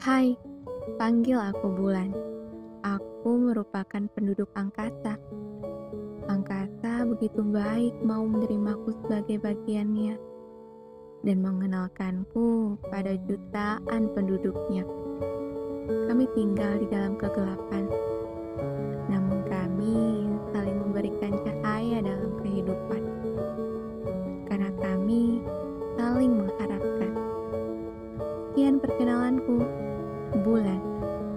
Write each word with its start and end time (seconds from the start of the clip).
Hai, 0.00 0.32
panggil 0.96 1.36
aku 1.36 1.76
Bulan. 1.76 2.16
Aku 2.80 3.36
merupakan 3.36 4.00
penduduk 4.16 4.48
angkasa. 4.56 5.20
Angkasa 6.24 7.04
begitu 7.04 7.44
baik 7.44 7.92
mau 8.00 8.24
menerimaku 8.24 8.96
sebagai 9.04 9.44
bagiannya 9.44 10.16
dan 11.20 11.44
mengenalkanku 11.44 12.80
pada 12.88 13.12
jutaan 13.28 14.08
penduduknya. 14.16 14.88
Kami 16.08 16.24
tinggal 16.32 16.80
di 16.80 16.88
dalam 16.88 17.20
kegelapan, 17.20 17.84
namun 19.04 19.44
kami 19.52 20.24
saling 20.56 20.80
memberikan 20.80 21.36
cahaya 21.44 22.00
dalam 22.00 22.40
kehidupan. 22.40 23.02
Karena 24.48 24.72
kami 24.80 25.44
Sekian 28.50 28.82
perkenalanku. 28.82 29.62